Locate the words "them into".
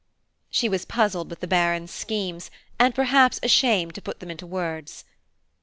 4.19-4.47